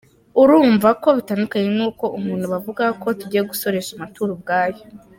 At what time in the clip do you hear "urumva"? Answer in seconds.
0.41-0.87